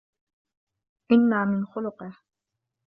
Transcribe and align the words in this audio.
إنَّ 1.11 1.45
مِنْ 1.47 1.65
خُلُقِهِ 1.65 2.17